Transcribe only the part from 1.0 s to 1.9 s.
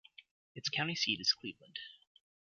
is Cleveland.